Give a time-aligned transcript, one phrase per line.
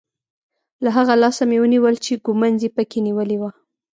[0.83, 3.49] له هغه لاسه مې ونیول چې ږومنځ یې په کې نیولی وو.